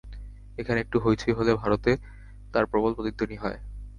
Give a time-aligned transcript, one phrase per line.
[0.57, 1.91] এখানে একটু হইচই হলে ভারতে
[2.53, 3.57] তার প্রবল প্রতিধ্বনি হয়।